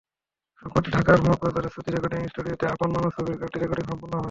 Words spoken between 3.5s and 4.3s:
Recording সম্পন্ন হয়।